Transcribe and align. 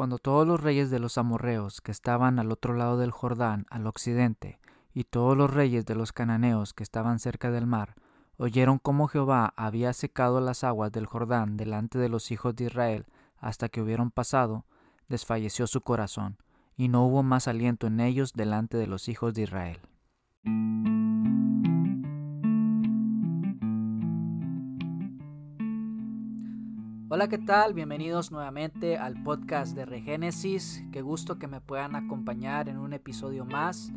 Cuando 0.00 0.16
todos 0.16 0.48
los 0.48 0.58
reyes 0.62 0.88
de 0.88 0.98
los 0.98 1.18
amorreos 1.18 1.82
que 1.82 1.92
estaban 1.92 2.38
al 2.38 2.50
otro 2.52 2.72
lado 2.72 2.96
del 2.96 3.10
Jordán, 3.10 3.66
al 3.68 3.86
occidente, 3.86 4.58
y 4.94 5.04
todos 5.04 5.36
los 5.36 5.52
reyes 5.52 5.84
de 5.84 5.94
los 5.94 6.14
cananeos 6.14 6.72
que 6.72 6.82
estaban 6.82 7.18
cerca 7.18 7.50
del 7.50 7.66
mar, 7.66 7.96
oyeron 8.38 8.78
cómo 8.78 9.08
Jehová 9.08 9.52
había 9.56 9.92
secado 9.92 10.40
las 10.40 10.64
aguas 10.64 10.90
del 10.90 11.04
Jordán 11.04 11.58
delante 11.58 11.98
de 11.98 12.08
los 12.08 12.30
hijos 12.30 12.56
de 12.56 12.64
Israel 12.64 13.04
hasta 13.36 13.68
que 13.68 13.82
hubieron 13.82 14.10
pasado, 14.10 14.64
desfalleció 15.10 15.66
su 15.66 15.82
corazón, 15.82 16.38
y 16.78 16.88
no 16.88 17.04
hubo 17.04 17.22
más 17.22 17.46
aliento 17.46 17.86
en 17.86 18.00
ellos 18.00 18.32
delante 18.32 18.78
de 18.78 18.86
los 18.86 19.06
hijos 19.06 19.34
de 19.34 19.42
Israel. 19.42 19.80
Hola, 27.12 27.26
¿qué 27.26 27.38
tal? 27.38 27.74
Bienvenidos 27.74 28.30
nuevamente 28.30 28.96
al 28.96 29.20
podcast 29.24 29.74
de 29.74 29.84
Regénesis. 29.84 30.84
Qué 30.92 31.02
gusto 31.02 31.40
que 31.40 31.48
me 31.48 31.60
puedan 31.60 31.96
acompañar 31.96 32.68
en 32.68 32.78
un 32.78 32.92
episodio 32.92 33.44
más. 33.44 33.90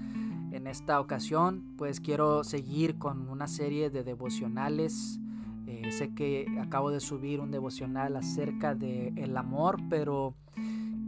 En 0.52 0.66
esta 0.66 1.00
ocasión, 1.00 1.76
pues 1.78 2.00
quiero 2.00 2.44
seguir 2.44 2.98
con 2.98 3.30
una 3.30 3.46
serie 3.46 3.92
de 3.92 4.04
devocionales. 4.04 5.20
Eh, 5.68 5.92
sé 5.92 6.16
que 6.16 6.48
acabo 6.60 6.90
de 6.90 7.00
subir 7.00 7.40
un 7.40 7.52
devocional 7.52 8.16
acerca 8.16 8.74
de 8.74 9.10
el 9.16 9.38
amor, 9.38 9.78
pero 9.92 10.34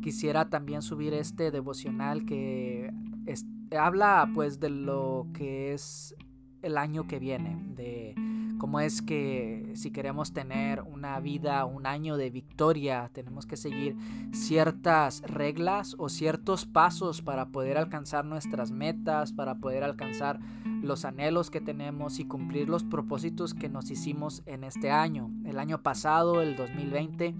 quisiera 0.03 0.47
también 0.51 0.83
subir 0.83 1.11
este 1.15 1.49
devocional 1.49 2.23
que 2.27 2.93
habla 3.75 4.29
pues 4.35 4.59
de 4.59 4.69
lo 4.69 5.25
que 5.33 5.73
es 5.73 6.15
el 6.61 6.77
año 6.77 7.07
que 7.07 7.17
viene, 7.17 7.57
de 7.75 8.13
cómo 8.57 8.79
es 8.79 9.01
que 9.01 9.71
si 9.75 9.91
queremos 9.91 10.33
tener 10.33 10.81
una 10.81 11.19
vida, 11.19 11.65
un 11.65 11.85
año 11.85 12.17
de 12.17 12.29
victoria, 12.29 13.09
tenemos 13.13 13.45
que 13.45 13.57
seguir 13.57 13.95
ciertas 14.31 15.21
reglas 15.21 15.95
o 15.97 16.09
ciertos 16.09 16.65
pasos 16.65 17.21
para 17.21 17.47
poder 17.47 17.77
alcanzar 17.77 18.25
nuestras 18.25 18.71
metas, 18.71 19.33
para 19.33 19.55
poder 19.55 19.83
alcanzar 19.83 20.39
los 20.81 21.05
anhelos 21.05 21.49
que 21.49 21.61
tenemos 21.61 22.19
y 22.19 22.25
cumplir 22.25 22.69
los 22.69 22.83
propósitos 22.83 23.53
que 23.53 23.69
nos 23.69 23.91
hicimos 23.91 24.43
en 24.45 24.63
este 24.63 24.91
año. 24.91 25.31
El 25.45 25.59
año 25.59 25.81
pasado, 25.81 26.41
el 26.41 26.55
2020, 26.55 27.35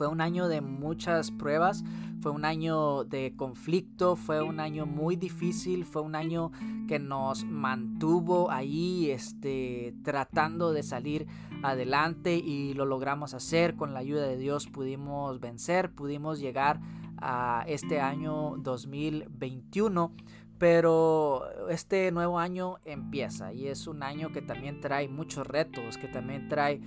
fue 0.00 0.08
un 0.08 0.22
año 0.22 0.48
de 0.48 0.62
muchas 0.62 1.30
pruebas, 1.30 1.84
fue 2.22 2.32
un 2.32 2.46
año 2.46 3.04
de 3.04 3.34
conflicto, 3.36 4.16
fue 4.16 4.40
un 4.40 4.58
año 4.58 4.86
muy 4.86 5.14
difícil, 5.14 5.84
fue 5.84 6.00
un 6.00 6.14
año 6.14 6.52
que 6.88 6.98
nos 6.98 7.44
mantuvo 7.44 8.50
ahí 8.50 9.10
este, 9.10 9.94
tratando 10.02 10.72
de 10.72 10.82
salir 10.82 11.26
adelante 11.62 12.36
y 12.36 12.72
lo 12.72 12.86
logramos 12.86 13.34
hacer. 13.34 13.76
Con 13.76 13.92
la 13.92 14.00
ayuda 14.00 14.26
de 14.26 14.38
Dios 14.38 14.68
pudimos 14.68 15.38
vencer, 15.38 15.94
pudimos 15.94 16.40
llegar 16.40 16.80
a 17.18 17.62
este 17.66 18.00
año 18.00 18.56
2021 18.56 20.14
pero 20.56 21.68
este 21.70 22.10
nuevo 22.12 22.38
año 22.38 22.78
empieza 22.84 23.52
y 23.52 23.68
es 23.68 23.86
un 23.86 24.02
año 24.02 24.30
que 24.30 24.42
también 24.42 24.80
trae 24.80 25.08
muchos 25.08 25.46
retos, 25.46 25.96
que 25.96 26.06
también 26.06 26.50
trae 26.50 26.82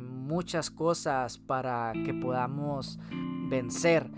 muchas 0.00 0.70
cosas 0.70 1.38
para 1.38 1.92
que 2.04 2.14
podamos 2.14 2.98
vencer. 3.48 4.10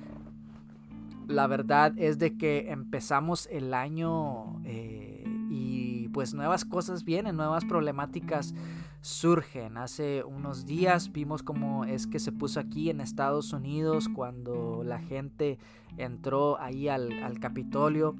La 1.26 1.46
verdad 1.46 1.92
es 1.98 2.18
de 2.18 2.38
que 2.38 2.70
empezamos 2.70 3.46
el 3.50 3.74
año 3.74 4.62
eh, 4.64 5.24
y 5.50 6.08
pues 6.08 6.32
nuevas 6.32 6.64
cosas 6.64 7.04
vienen, 7.04 7.36
nuevas 7.36 7.64
problemáticas 7.66 8.54
surgen. 9.00 9.76
Hace 9.76 10.24
unos 10.24 10.66
días 10.66 11.12
vimos 11.12 11.42
cómo 11.42 11.84
es 11.84 12.06
que 12.06 12.18
se 12.18 12.32
puso 12.32 12.60
aquí 12.60 12.90
en 12.90 13.00
Estados 13.00 13.52
Unidos 13.52 14.08
cuando 14.08 14.82
la 14.84 14.98
gente 14.98 15.58
entró 15.96 16.58
ahí 16.60 16.88
al, 16.88 17.38
Capitolio 17.40 18.16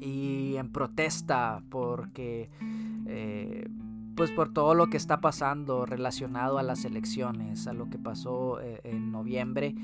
y 0.00 0.56
en 0.56 0.70
protesta 0.70 1.62
porque 1.70 2.48
eh, 3.06 3.68
pues 4.16 4.32
por 4.32 4.52
todo 4.52 4.74
lo 4.74 4.88
que 4.88 4.96
está 4.96 5.20
pasando 5.20 5.84
relacionado 5.84 6.58
a 6.58 6.62
las 6.62 6.84
elecciones, 6.84 7.66
a 7.66 7.74
lo 7.74 7.90
que 7.90 7.98
pasó 7.98 8.60
eh, 8.60 8.80
en 8.84 9.12
noviembre. 9.12 9.74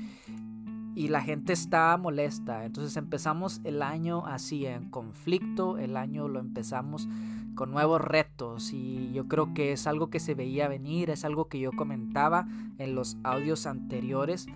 Y 0.95 1.07
la 1.07 1.21
gente 1.21 1.53
está 1.53 1.95
molesta. 1.97 2.65
Entonces 2.65 2.97
empezamos 2.97 3.61
el 3.63 3.81
año 3.81 4.25
así, 4.25 4.65
en 4.65 4.89
conflicto. 4.89 5.77
El 5.77 5.97
año 5.97 6.27
lo 6.27 6.39
empezamos 6.39 7.07
con 7.55 7.71
nuevos 7.71 8.01
retos. 8.01 8.73
Y 8.73 9.11
yo 9.13 9.27
creo 9.27 9.53
que 9.53 9.71
es 9.71 9.87
algo 9.87 10.09
que 10.09 10.19
se 10.19 10.35
veía 10.35 10.67
venir. 10.67 11.09
Es 11.09 11.25
algo 11.25 11.47
que 11.47 11.59
yo 11.59 11.71
comentaba 11.71 12.47
en 12.77 12.95
los 12.95 13.17
audios 13.23 13.65
anteriores 13.65 14.47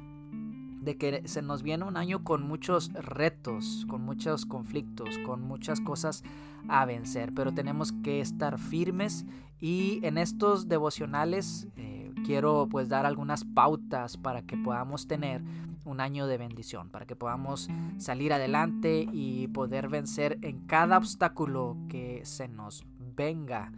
de 0.87 0.97
que 0.97 1.27
se 1.27 1.41
nos 1.41 1.63
viene 1.63 1.83
un 1.83 1.97
año 1.97 2.23
con 2.23 2.47
muchos 2.47 2.93
retos, 2.93 3.85
con 3.89 4.03
muchos 4.03 4.45
conflictos, 4.45 5.17
con 5.25 5.41
muchas 5.41 5.81
cosas 5.81 6.23
a 6.69 6.85
vencer, 6.85 7.33
pero 7.33 7.53
tenemos 7.53 7.91
que 7.91 8.21
estar 8.21 8.57
firmes 8.57 9.25
y 9.59 9.99
en 10.03 10.17
estos 10.17 10.69
devocionales 10.69 11.67
eh, 11.75 12.13
quiero 12.25 12.69
pues 12.71 12.87
dar 12.87 13.05
algunas 13.05 13.43
pautas 13.43 14.15
para 14.15 14.43
que 14.43 14.55
podamos 14.55 15.07
tener 15.07 15.43
un 15.83 15.99
año 15.99 16.25
de 16.25 16.37
bendición, 16.37 16.89
para 16.89 17.05
que 17.05 17.17
podamos 17.17 17.67
salir 17.97 18.31
adelante 18.31 19.09
y 19.11 19.49
poder 19.49 19.89
vencer 19.89 20.39
en 20.41 20.67
cada 20.67 20.97
obstáculo 20.97 21.75
que 21.89 22.21
se 22.23 22.47
nos 22.47 22.85
venga 23.17 23.73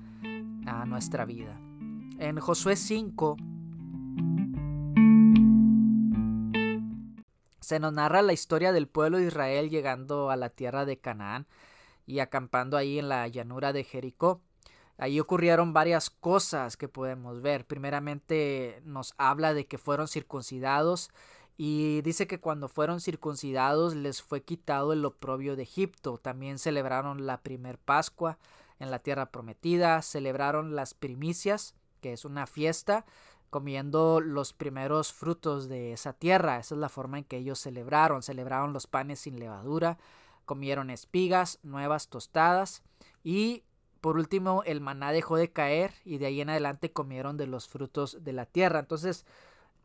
a 0.67 0.85
nuestra 0.85 1.25
vida. 1.25 1.59
En 2.19 2.39
Josué 2.39 2.75
5 2.75 3.35
se 7.69 7.79
nos 7.79 7.93
narra 7.93 8.23
la 8.23 8.33
historia 8.33 8.71
del 8.71 8.87
pueblo 8.87 9.19
de 9.19 9.27
Israel 9.27 9.69
llegando 9.69 10.31
a 10.31 10.35
la 10.35 10.49
tierra 10.49 10.85
de 10.85 10.97
Canaán 10.97 11.45
y 12.07 12.17
acampando 12.17 12.77
ahí 12.77 12.97
en 12.97 13.09
la 13.09 13.27
llanura 13.27 13.73
de 13.73 13.83
Jericó. 13.83 14.41
Ahí 14.97 15.19
ocurrieron 15.19 15.71
varias 15.71 16.09
cosas 16.09 16.77
que 16.77 16.87
podemos 16.87 17.43
ver. 17.43 17.67
Primeramente 17.67 18.81
nos 18.85 19.13
habla 19.19 19.53
de 19.53 19.67
que 19.67 19.77
fueron 19.77 20.07
circuncidados 20.07 21.11
y 21.57 22.01
dice 22.01 22.25
que 22.25 22.39
cuando 22.39 22.69
fueron 22.69 23.01
circuncidados 23.01 23.93
les 23.93 24.23
fue 24.23 24.41
quitado 24.41 24.91
el 24.91 25.05
oprobio 25.05 25.55
de 25.55 25.61
Egipto. 25.61 26.17
También 26.17 26.57
celebraron 26.57 27.27
la 27.27 27.43
primer 27.43 27.77
Pascua 27.77 28.39
en 28.79 28.89
la 28.89 28.97
tierra 28.97 29.27
prometida, 29.27 30.01
celebraron 30.01 30.75
las 30.75 30.95
primicias, 30.95 31.75
que 32.01 32.13
es 32.13 32.25
una 32.25 32.47
fiesta 32.47 33.05
comiendo 33.49 34.21
los 34.21 34.53
primeros 34.53 35.13
frutos 35.13 35.67
de 35.67 35.93
esa 35.93 36.13
tierra. 36.13 36.59
Esa 36.59 36.75
es 36.75 36.81
la 36.81 36.89
forma 36.89 37.17
en 37.17 37.23
que 37.23 37.37
ellos 37.37 37.59
celebraron. 37.59 38.23
Celebraron 38.23 38.73
los 38.73 38.87
panes 38.87 39.19
sin 39.19 39.39
levadura, 39.39 39.97
comieron 40.45 40.89
espigas, 40.89 41.59
nuevas 41.63 42.07
tostadas 42.07 42.83
y 43.23 43.63
por 44.01 44.17
último 44.17 44.63
el 44.65 44.81
maná 44.81 45.11
dejó 45.11 45.35
de 45.35 45.51
caer 45.51 45.93
y 46.05 46.17
de 46.17 46.27
ahí 46.27 46.41
en 46.41 46.49
adelante 46.49 46.91
comieron 46.91 47.37
de 47.37 47.47
los 47.47 47.67
frutos 47.67 48.23
de 48.23 48.33
la 48.33 48.45
tierra. 48.45 48.79
Entonces 48.79 49.25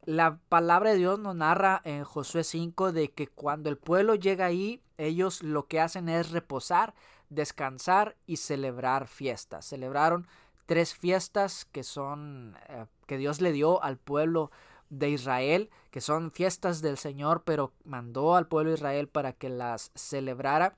la 0.04 0.38
palabra 0.48 0.90
de 0.90 0.98
Dios 0.98 1.18
nos 1.18 1.34
narra 1.34 1.80
en 1.84 2.04
Josué 2.04 2.44
5 2.44 2.92
de 2.92 3.10
que 3.10 3.26
cuando 3.26 3.70
el 3.70 3.78
pueblo 3.78 4.14
llega 4.14 4.46
ahí, 4.46 4.82
ellos 4.98 5.42
lo 5.42 5.66
que 5.66 5.80
hacen 5.80 6.08
es 6.08 6.30
reposar, 6.30 6.94
descansar 7.30 8.16
y 8.26 8.36
celebrar 8.36 9.08
fiestas. 9.08 9.64
Celebraron 9.64 10.26
tres 10.66 10.94
fiestas 10.94 11.64
que 11.66 11.82
son 11.82 12.56
eh, 12.68 12.86
que 13.06 13.18
Dios 13.18 13.40
le 13.40 13.52
dio 13.52 13.82
al 13.82 13.98
pueblo 13.98 14.50
de 14.90 15.10
Israel, 15.10 15.70
que 15.90 16.00
son 16.00 16.30
fiestas 16.30 16.80
del 16.82 16.98
Señor, 16.98 17.42
pero 17.44 17.72
mandó 17.84 18.36
al 18.36 18.46
pueblo 18.46 18.70
de 18.70 18.76
Israel 18.76 19.08
para 19.08 19.32
que 19.32 19.48
las 19.48 19.90
celebrara, 19.94 20.76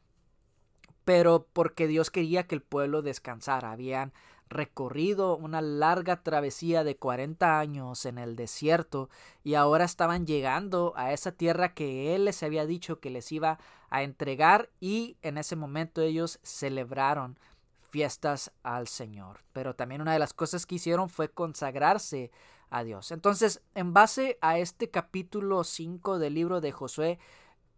pero 1.05 1.47
porque 1.53 1.87
Dios 1.87 2.11
quería 2.11 2.47
que 2.47 2.55
el 2.55 2.63
pueblo 2.63 3.03
descansara. 3.03 3.73
Habían 3.73 4.13
recorrido 4.49 5.37
una 5.37 5.61
larga 5.61 6.23
travesía 6.23 6.85
de 6.85 6.97
40 6.97 7.59
años 7.59 8.07
en 8.07 8.19
el 8.19 8.37
desierto 8.37 9.11
y 9.43 9.55
ahora 9.55 9.85
estaban 9.85 10.27
llegando 10.27 10.93
a 10.97 11.13
esa 11.13 11.33
tierra 11.33 11.75
que 11.75 12.15
Él 12.15 12.27
les 12.27 12.43
había 12.43 12.65
dicho 12.65 13.01
que 13.01 13.11
les 13.11 13.31
iba 13.33 13.59
a 13.91 14.03
entregar 14.03 14.71
y 14.81 15.17
en 15.23 15.39
ese 15.39 15.57
momento 15.57 16.01
ellos 16.01 16.39
celebraron 16.43 17.39
fiestas 17.87 18.53
al 18.63 18.89
Señor. 18.89 19.41
Pero 19.53 19.75
también 19.75 20.03
una 20.03 20.13
de 20.13 20.19
las 20.19 20.35
cosas 20.35 20.67
que 20.67 20.77
hicieron 20.77 21.09
fue 21.09 21.31
consagrarse 21.31 22.31
a 22.71 22.85
Dios. 22.85 23.13
Entonces, 23.13 23.63
en 23.75 23.93
base 23.93 24.39
a 24.41 24.59
este 24.59 24.91
capítulo 24.91 25.65
5 25.65 26.19
del 26.19 26.35
libro 26.35 26.61
de 26.61 26.73
Josué, 26.73 27.19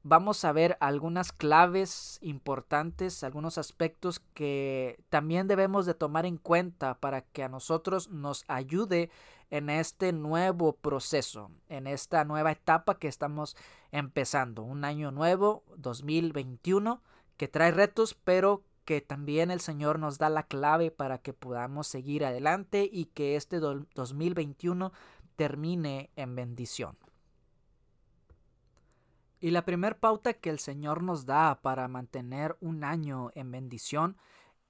vamos 0.03 0.45
a 0.45 0.53
ver 0.53 0.77
algunas 0.81 1.33
claves 1.33 2.19
importantes, 2.23 3.23
algunos 3.23 3.59
aspectos 3.59 4.21
que 4.35 4.99
también 5.11 5.47
debemos 5.47 5.87
de 5.87 5.95
tomar 5.95 6.25
en 6.27 6.39
cuenta 6.39 6.95
para 6.95 7.23
que 7.23 7.45
a 7.45 7.49
nosotros 7.49 8.09
nos 8.09 8.45
ayude 8.49 9.11
en 9.51 9.71
este 9.71 10.13
nuevo 10.13 10.75
proceso, 10.75 11.51
en 11.69 11.87
esta 11.87 12.25
nueva 12.25 12.53
etapa 12.53 12.99
que 12.99 13.09
estamos 13.09 13.57
empezando, 13.93 14.63
un 14.63 14.85
año 14.85 15.11
nuevo, 15.11 15.65
2021, 15.77 17.03
que 17.37 17.49
trae 17.49 17.71
retos, 17.71 18.15
pero 18.15 18.63
que 18.89 19.03
también 19.03 19.51
el 19.51 19.61
Señor 19.61 19.99
nos 19.99 20.17
da 20.17 20.31
la 20.31 20.45
clave 20.45 20.91
para 20.91 21.19
que 21.19 21.35
podamos 21.35 21.87
seguir 21.87 22.25
adelante 22.25 22.89
y 22.91 23.05
que 23.05 23.37
este 23.37 23.61
2021 23.61 24.95
termine 25.37 26.09
en 26.17 26.35
bendición. 26.35 26.97
Y 29.41 29.51
la 29.51 29.67
primer 29.67 29.99
pauta 29.99 30.33
que 30.33 30.49
el 30.49 30.59
Señor 30.59 31.03
nos 31.03 31.27
da 31.27 31.61
para 31.61 31.87
mantener 31.87 32.57
un 32.63 32.83
año 32.83 33.31
en 33.35 33.51
bendición 33.51 34.17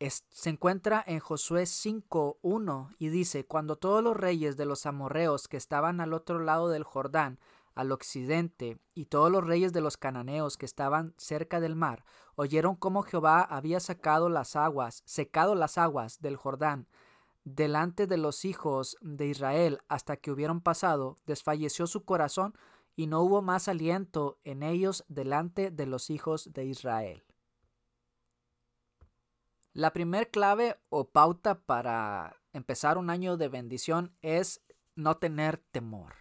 se 0.09 0.51
encuentra 0.51 1.05
en 1.07 1.21
Josué 1.21 1.63
5.1 1.63 2.97
y 2.99 3.11
dice, 3.11 3.47
cuando 3.47 3.77
todos 3.77 4.03
los 4.03 4.17
reyes 4.17 4.57
de 4.57 4.65
los 4.65 4.85
amorreos 4.85 5.47
que 5.47 5.57
estaban 5.57 6.01
al 6.01 6.13
otro 6.13 6.41
lado 6.41 6.71
del 6.71 6.83
Jordán, 6.83 7.39
al 7.79 7.93
occidente, 7.93 8.77
y 8.93 9.05
todos 9.05 9.31
los 9.31 9.47
reyes 9.47 9.73
de 9.73 9.81
los 9.81 9.97
cananeos 9.97 10.57
que 10.57 10.67
estaban 10.67 11.15
cerca 11.17 11.61
del 11.61 11.77
mar, 11.77 12.05
oyeron 12.35 12.75
cómo 12.75 13.05
Jehová 13.05 13.41
había 13.41 13.79
sacado 13.79 14.29
las 14.29 14.57
aguas, 14.57 15.05
secado 15.07 15.55
las 15.55 15.79
aguas 15.79 16.21
del 16.21 16.35
Jordán, 16.35 16.89
delante 17.45 18.09
de 18.09 18.17
los 18.17 18.45
hijos 18.45 18.97
de 19.01 19.29
Israel 19.29 19.79
hasta 19.87 20.17
que 20.17 20.33
hubieron 20.33 20.61
pasado, 20.61 21.19
desfalleció 21.25 21.87
su 21.87 22.05
corazón 22.05 22.59
y 22.97 23.07
no 23.07 23.21
hubo 23.21 23.43
más 23.43 23.69
aliento 23.69 24.41
en 24.43 24.65
ellos 24.65 25.05
delante 25.07 25.71
de 25.71 25.87
los 25.87 26.11
hijos 26.11 26.53
de 26.53 26.65
Israel. 26.65 27.23
La 29.73 29.93
primer 29.93 30.33
clave 30.33 30.81
o 30.89 31.11
pauta 31.11 31.61
para 31.61 32.35
empezar 32.53 32.99
un 32.99 33.09
año 33.09 33.37
de 33.37 33.47
bendición 33.47 34.17
es 34.21 34.63
no 34.97 35.19
tener 35.19 35.59
temor, 35.59 36.17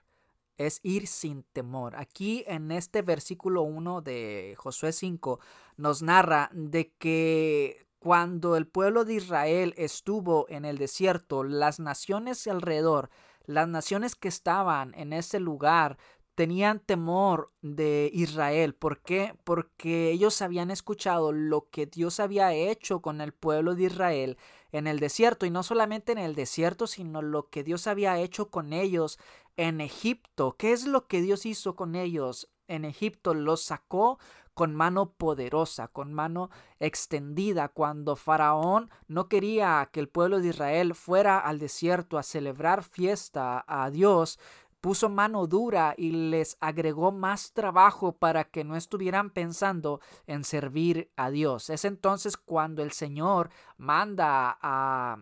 es 0.58 0.80
ir 0.84 1.08
sin 1.08 1.44
temor. 1.44 1.96
Aquí 1.96 2.44
en 2.48 2.72
este 2.72 3.02
versículo 3.02 3.64
1 3.64 4.02
de 4.02 4.56
Josué 4.58 4.92
5 4.92 5.40
nos 5.78 6.02
narra 6.02 6.50
de 6.54 6.92
que 6.98 7.88
cuando 8.00 8.56
el 8.56 8.68
pueblo 8.68 9.06
de 9.06 9.16
Israel 9.16 9.74
estuvo 9.78 10.46
en 10.50 10.66
el 10.66 10.78
desierto, 10.78 11.44
las 11.44 11.80
naciones 11.80 12.46
alrededor, 12.48 13.10
las 13.46 13.68
naciones 13.68 14.16
que 14.16 14.28
estaban 14.28 14.94
en 14.96 15.14
ese 15.14 15.40
lugar, 15.40 15.98
tenían 16.38 16.80
temor 16.80 17.52
de 17.64 18.12
Israel. 18.14 18.76
¿Por 18.76 19.02
qué? 19.02 19.34
Porque 19.44 20.12
ellos 20.12 20.44
habían 20.44 20.70
escuchado 20.70 21.32
lo 21.32 21.68
que 21.72 21.88
Dios 21.88 22.20
había 22.20 22.54
hecho 22.54 23.02
con 23.02 23.22
el 23.22 23.34
pueblo 23.34 23.74
de 23.74 23.86
Israel 23.86 24.38
en 24.72 24.86
el 24.86 25.00
desierto 25.00 25.48
y 25.48 25.50
no 25.50 25.64
solamente 25.64 26.12
en 26.12 26.20
el 26.20 26.36
desierto, 26.36 26.86
sino 26.86 27.24
lo 27.24 27.50
que 27.50 27.64
Dios 27.64 27.88
había 27.88 28.20
hecho 28.20 28.52
con 28.52 28.72
ellos 28.72 29.18
en 29.58 29.82
Egipto. 29.82 30.56
¿Qué 30.58 30.72
es 30.72 30.88
lo 30.88 31.08
que 31.08 31.22
Dios 31.22 31.46
hizo 31.46 31.76
con 31.76 31.96
ellos 31.96 32.50
en 32.68 32.86
Egipto? 32.86 33.34
Los 33.34 33.62
sacó 33.62 34.20
con 34.54 34.74
mano 34.74 35.12
poderosa, 35.12 35.88
con 35.88 36.14
mano 36.14 36.50
extendida, 36.80 37.68
cuando 37.68 38.16
Faraón 38.16 38.90
no 39.08 39.28
quería 39.28 39.88
que 39.92 40.00
el 40.00 40.10
pueblo 40.10 40.40
de 40.40 40.48
Israel 40.48 40.96
fuera 40.96 41.38
al 41.38 41.60
desierto 41.60 42.18
a 42.18 42.24
celebrar 42.24 42.84
fiesta 42.84 43.64
a 43.68 43.92
Dios, 43.92 44.40
puso 44.82 45.10
mano 45.10 45.46
dura 45.46 45.94
y 45.96 46.10
les 46.10 46.58
agregó 46.60 47.12
más 47.12 47.54
trabajo 47.54 48.14
para 48.14 48.46
que 48.46 48.64
no 48.64 48.76
estuvieran 48.76 49.30
pensando 49.30 50.02
en 50.26 50.44
servir 50.44 51.12
a 51.16 51.30
Dios. 51.30 51.70
Es 51.70 51.86
entonces 51.86 52.36
cuando 52.36 52.82
el 52.82 52.92
Señor 52.94 53.52
manda 53.78 54.58
a, 54.60 55.18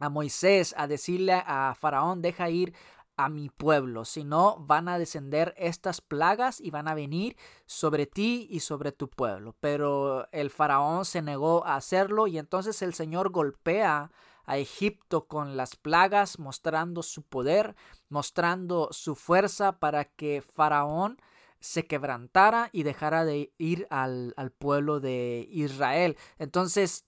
a 0.00 0.08
Moisés 0.08 0.74
a 0.76 0.88
decirle 0.88 1.34
a 1.34 1.76
Faraón, 1.78 2.20
deja 2.20 2.50
ir 2.50 2.74
a 3.16 3.28
mi 3.28 3.50
pueblo, 3.50 4.04
si 4.04 4.24
no 4.24 4.56
van 4.60 4.88
a 4.88 4.98
descender 4.98 5.54
estas 5.58 6.00
plagas 6.00 6.60
y 6.60 6.70
van 6.70 6.88
a 6.88 6.94
venir 6.94 7.36
sobre 7.66 8.06
ti 8.06 8.46
y 8.50 8.60
sobre 8.60 8.92
tu 8.92 9.08
pueblo. 9.08 9.54
Pero 9.60 10.28
el 10.32 10.50
faraón 10.50 11.04
se 11.04 11.22
negó 11.22 11.66
a 11.66 11.76
hacerlo 11.76 12.26
y 12.26 12.38
entonces 12.38 12.80
el 12.82 12.94
Señor 12.94 13.30
golpea 13.30 14.10
a 14.50 14.58
Egipto 14.58 15.28
con 15.28 15.56
las 15.56 15.76
plagas, 15.76 16.38
mostrando 16.38 17.02
su 17.02 17.22
poder, 17.22 17.76
mostrando 18.08 18.88
su 18.90 19.14
fuerza 19.14 19.78
para 19.78 20.04
que 20.06 20.42
Faraón 20.42 21.18
se 21.60 21.86
quebrantara 21.86 22.70
y 22.72 22.82
dejara 22.82 23.24
de 23.24 23.52
ir 23.58 23.86
al, 23.90 24.34
al 24.36 24.50
pueblo 24.50 24.98
de 24.98 25.46
Israel. 25.52 26.16
Entonces, 26.38 27.04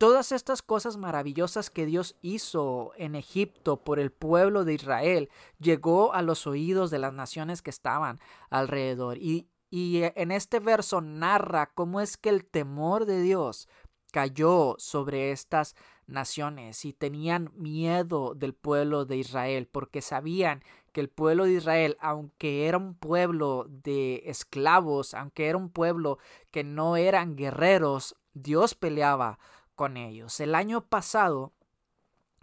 todas 0.00 0.32
estas 0.32 0.62
cosas 0.62 0.96
maravillosas 0.96 1.68
que 1.68 1.84
Dios 1.84 2.16
hizo 2.22 2.92
en 2.96 3.14
Egipto 3.14 3.84
por 3.84 3.98
el 3.98 4.10
pueblo 4.10 4.64
de 4.64 4.72
Israel 4.72 5.28
llegó 5.58 6.14
a 6.14 6.22
los 6.22 6.46
oídos 6.46 6.90
de 6.90 6.98
las 6.98 7.12
naciones 7.12 7.60
que 7.60 7.68
estaban 7.68 8.18
alrededor. 8.48 9.18
Y, 9.18 9.50
y 9.68 10.00
en 10.14 10.30
este 10.30 10.58
verso 10.58 11.02
narra 11.02 11.74
cómo 11.74 12.00
es 12.00 12.16
que 12.16 12.30
el 12.30 12.46
temor 12.46 13.04
de 13.04 13.20
Dios 13.20 13.68
cayó 14.10 14.74
sobre 14.78 15.32
estas 15.32 15.76
naciones 16.06 16.86
y 16.86 16.94
tenían 16.94 17.52
miedo 17.54 18.32
del 18.34 18.54
pueblo 18.54 19.04
de 19.04 19.18
Israel 19.18 19.68
porque 19.70 20.00
sabían 20.00 20.64
que 20.92 21.02
el 21.02 21.10
pueblo 21.10 21.44
de 21.44 21.52
Israel, 21.52 21.98
aunque 22.00 22.66
era 22.66 22.78
un 22.78 22.94
pueblo 22.94 23.66
de 23.68 24.22
esclavos, 24.24 25.12
aunque 25.12 25.48
era 25.48 25.58
un 25.58 25.68
pueblo 25.68 26.16
que 26.50 26.64
no 26.64 26.96
eran 26.96 27.36
guerreros, 27.36 28.16
Dios 28.32 28.74
peleaba 28.74 29.38
con 29.80 29.96
ellos. 29.96 30.40
El 30.40 30.54
año 30.54 30.82
pasado 30.82 31.54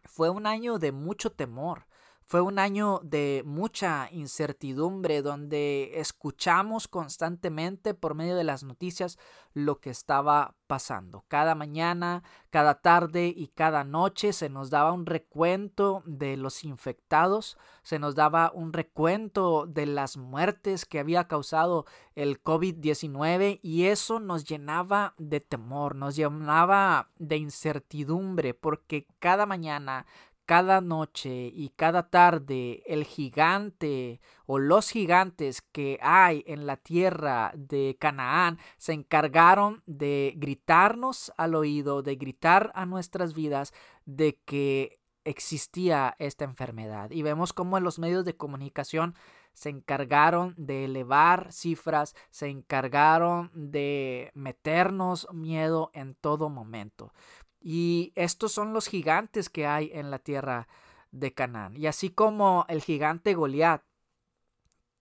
fue 0.06 0.32
un 0.32 0.48
año 0.48 0.80
de 0.80 0.92
mucho 0.92 1.32
temor. 1.32 1.86
Fue 2.30 2.42
un 2.42 2.60
año 2.60 3.00
de 3.04 3.42
mucha 3.46 4.10
incertidumbre 4.12 5.22
donde 5.22 5.92
escuchamos 6.02 6.90
constantemente 6.90 7.94
por 7.94 8.16
medio 8.16 8.36
de 8.36 8.44
las 8.44 8.64
noticias 8.64 9.18
lo 9.54 9.80
que 9.80 9.90
estaba 9.90 10.54
pasando. 10.68 11.24
Cada 11.30 11.56
mañana, 11.56 12.24
cada 12.50 12.82
tarde 12.82 13.34
y 13.36 13.48
cada 13.48 13.86
noche 13.86 14.34
se 14.34 14.50
nos 14.50 14.70
daba 14.70 14.92
un 14.92 15.06
recuento 15.06 16.04
de 16.06 16.36
los 16.36 16.66
infectados, 16.66 17.58
se 17.82 17.98
nos 17.98 18.14
daba 18.14 18.52
un 18.54 18.74
recuento 18.74 19.66
de 19.66 19.86
las 19.86 20.18
muertes 20.18 20.86
que 20.86 21.00
había 21.00 21.30
causado 21.30 21.86
el 22.14 22.44
COVID-19 22.44 23.60
y 23.64 23.86
eso 23.86 24.20
nos 24.20 24.44
llenaba 24.44 25.16
de 25.18 25.40
temor, 25.40 25.96
nos 25.96 26.18
llenaba 26.18 27.10
de 27.18 27.38
incertidumbre 27.38 28.54
porque 28.54 29.08
cada 29.20 29.46
mañana, 29.46 30.06
cada 30.48 30.80
noche 30.80 31.52
y 31.54 31.74
cada 31.76 32.10
tarde 32.10 32.82
el 32.88 33.04
gigante 33.04 34.22
o 34.46 34.60
los 34.60 34.90
gigantes 34.90 35.62
que 35.62 36.00
hay 36.02 36.46
en 36.48 36.66
la 36.66 36.78
tierra 36.78 37.52
de 37.54 37.98
Canaán 38.00 38.58
se 38.78 38.94
encargaron 38.94 39.84
de 39.86 40.34
gritarnos 40.38 41.34
al 41.36 41.54
oído, 41.54 42.02
de 42.02 42.16
gritar 42.16 42.72
a 42.76 42.86
nuestras 42.86 43.34
vidas 43.34 43.74
de 44.06 44.40
que 44.46 45.02
existía 45.26 46.16
esta 46.18 46.46
enfermedad. 46.46 47.12
Y 47.12 47.24
vemos 47.24 47.52
cómo 47.52 47.78
en 47.78 47.84
los 47.84 48.00
medios 48.00 48.24
de 48.24 48.38
comunicación 48.38 49.16
se 49.52 49.70
encargaron 49.70 50.54
de 50.56 50.86
elevar 50.86 51.52
cifras, 51.52 52.16
se 52.30 52.48
encargaron 52.48 53.52
de 53.54 54.32
meternos 54.34 55.28
miedo 55.34 55.92
en 55.94 56.16
todo 56.16 56.50
momento. 56.50 57.12
Y 57.60 58.14
estos 58.16 58.52
son 58.52 58.74
los 58.74 58.88
gigantes 58.88 59.50
que 59.50 59.66
hay 59.66 59.92
en 59.94 60.12
la 60.12 60.20
tierra 60.20 60.68
de 61.12 61.34
Canaán. 61.34 61.76
Y 61.76 61.88
así 61.88 62.10
como 62.10 62.66
el 62.70 62.82
gigante 62.82 63.34
Goliat, 63.34 63.84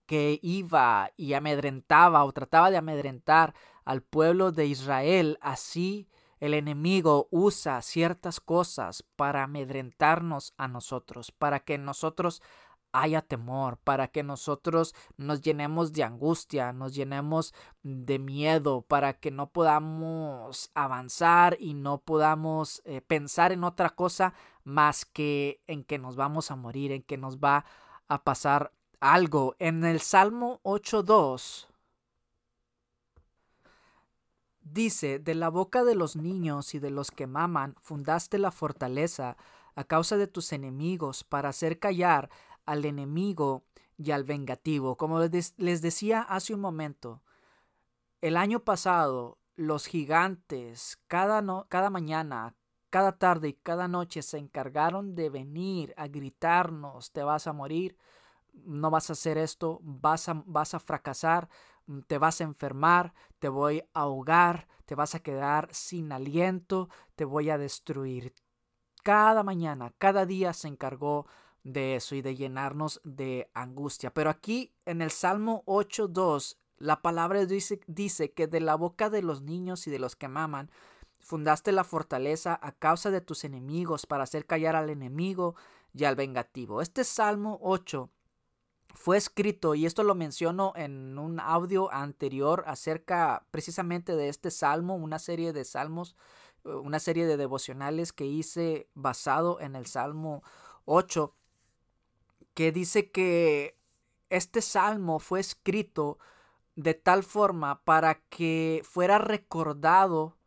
que 0.05 0.39
iba 0.41 1.11
y 1.17 1.33
amedrentaba 1.33 2.23
o 2.23 2.31
trataba 2.31 2.71
de 2.71 2.77
amedrentar 2.77 3.53
al 3.83 4.01
pueblo 4.01 4.51
de 4.51 4.65
Israel, 4.65 5.37
así 5.41 6.09
el 6.39 6.53
enemigo 6.53 7.27
usa 7.31 7.81
ciertas 7.81 8.39
cosas 8.39 9.03
para 9.15 9.43
amedrentarnos 9.43 10.53
a 10.57 10.67
nosotros, 10.67 11.31
para 11.31 11.59
que 11.59 11.77
nosotros 11.77 12.41
haya 13.01 13.21
temor, 13.21 13.77
para 13.77 14.07
que 14.07 14.23
nosotros 14.23 14.95
nos 15.17 15.41
llenemos 15.41 15.93
de 15.93 16.03
angustia, 16.03 16.73
nos 16.73 16.93
llenemos 16.95 17.53
de 17.83 18.19
miedo, 18.19 18.81
para 18.81 19.13
que 19.13 19.31
no 19.31 19.49
podamos 19.49 20.71
avanzar 20.73 21.57
y 21.59 21.73
no 21.73 21.99
podamos 21.99 22.81
eh, 22.85 23.01
pensar 23.01 23.51
en 23.51 23.63
otra 23.63 23.91
cosa 23.91 24.33
más 24.63 25.05
que 25.05 25.61
en 25.67 25.83
que 25.83 25.97
nos 25.97 26.15
vamos 26.15 26.51
a 26.51 26.55
morir, 26.55 26.91
en 26.91 27.03
que 27.03 27.17
nos 27.17 27.37
va 27.37 27.65
a 28.07 28.23
pasar 28.23 28.73
algo. 28.99 29.55
En 29.59 29.83
el 29.85 30.01
Salmo 30.01 30.59
8.2 30.63 31.67
dice, 34.61 35.19
de 35.19 35.35
la 35.35 35.49
boca 35.49 35.83
de 35.83 35.95
los 35.95 36.15
niños 36.15 36.75
y 36.75 36.79
de 36.79 36.91
los 36.91 37.11
que 37.11 37.27
maman, 37.27 37.75
fundaste 37.79 38.37
la 38.37 38.51
fortaleza 38.51 39.37
a 39.75 39.83
causa 39.83 40.17
de 40.17 40.27
tus 40.27 40.53
enemigos 40.53 41.23
para 41.23 41.49
hacer 41.49 41.79
callar 41.79 42.29
al 42.67 42.85
enemigo 42.85 43.63
y 43.97 44.11
al 44.11 44.23
vengativo. 44.23 44.95
Como 44.95 45.19
les 45.19 45.81
decía 45.81 46.21
hace 46.21 46.53
un 46.53 46.61
momento, 46.61 47.23
el 48.21 48.37
año 48.37 48.59
pasado 48.59 49.39
los 49.55 49.87
gigantes 49.87 50.99
cada, 51.07 51.41
no, 51.41 51.65
cada 51.69 51.89
mañana, 51.89 52.55
cada 52.91 53.17
tarde 53.17 53.49
y 53.49 53.53
cada 53.53 53.87
noche 53.87 54.21
se 54.21 54.37
encargaron 54.37 55.15
de 55.15 55.29
venir 55.29 55.93
a 55.97 56.07
gritarnos, 56.07 57.11
te 57.11 57.23
vas 57.23 57.47
a 57.47 57.53
morir, 57.53 57.97
no 58.53 58.91
vas 58.91 59.09
a 59.09 59.13
hacer 59.13 59.37
esto, 59.37 59.79
vas 59.83 60.29
a, 60.29 60.43
vas 60.45 60.73
a 60.73 60.79
fracasar, 60.79 61.49
te 62.07 62.17
vas 62.17 62.41
a 62.41 62.43
enfermar, 62.43 63.13
te 63.39 63.49
voy 63.49 63.79
a 63.93 64.01
ahogar, 64.01 64.67
te 64.85 64.95
vas 64.95 65.15
a 65.15 65.19
quedar 65.19 65.69
sin 65.71 66.11
aliento, 66.11 66.89
te 67.15 67.25
voy 67.25 67.49
a 67.49 67.57
destruir. 67.57 68.33
Cada 69.03 69.41
mañana, 69.43 69.93
cada 69.97 70.25
día 70.25 70.53
se 70.53 70.67
encargó 70.67 71.27
de 71.67 71.95
eso 71.95 72.15
y 72.15 72.21
de 72.21 72.35
llenarnos 72.35 73.01
de 73.03 73.49
angustia. 73.53 74.13
Pero 74.13 74.29
aquí 74.29 74.73
en 74.85 75.01
el 75.01 75.11
Salmo 75.11 75.63
8.2 75.65 76.57
La 76.77 77.01
palabra 77.01 77.45
dice, 77.45 77.79
dice 77.87 78.31
que 78.31 78.47
de 78.47 78.59
la 78.59 78.75
boca 78.75 79.09
de 79.09 79.21
los 79.21 79.41
niños 79.41 79.87
y 79.87 79.91
de 79.91 79.99
los 79.99 80.15
que 80.15 80.27
maman, 80.27 80.69
fundaste 81.19 81.71
la 81.71 81.83
fortaleza 81.83 82.57
a 82.61 82.71
causa 82.71 83.11
de 83.11 83.19
tus 83.19 83.43
enemigos 83.43 84.05
para 84.05 84.23
hacer 84.23 84.45
callar 84.45 84.75
al 84.75 84.89
enemigo 84.89 85.55
y 85.93 86.05
al 86.05 86.15
vengativo. 86.15 86.81
Este 86.81 87.03
Salmo 87.03 87.59
8 87.61 88.09
fue 88.93 89.17
escrito, 89.17 89.75
y 89.75 89.85
esto 89.85 90.03
lo 90.03 90.15
menciono 90.15 90.73
en 90.75 91.17
un 91.19 91.39
audio 91.39 91.91
anterior 91.91 92.63
acerca 92.67 93.45
precisamente 93.51 94.15
de 94.15 94.29
este 94.29 94.51
salmo, 94.51 94.95
una 94.95 95.19
serie 95.19 95.51
de 95.51 95.65
salmos, 95.65 96.15
eh, 96.63 96.69
una 96.69 96.99
serie 96.99 97.25
de 97.25 97.37
devocionales 97.37 98.13
que 98.13 98.25
hice 98.25 98.89
basado 98.93 99.59
en 99.59 99.75
el 99.75 99.85
Salmo 99.85 100.43
8, 100.85 101.35
que 102.57 102.71
dice 102.71 103.11
que 103.11 103.77
este 104.31 104.63
salmo 104.63 105.19
fue 105.19 105.39
escrito 105.39 106.17
de 106.75 106.95
tal 106.95 107.21
forma 107.21 107.83
para 107.83 108.15
que 108.29 108.81
fuera 108.83 109.19
recordado 109.19 110.39